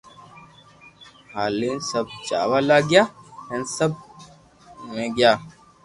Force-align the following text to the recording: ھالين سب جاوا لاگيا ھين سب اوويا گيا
ھالين 1.33 1.77
سب 1.91 2.05
جاوا 2.27 2.59
لاگيا 2.67 3.03
ھين 3.49 3.63
سب 3.77 3.91
اوويا 4.79 5.07
گيا 5.17 5.33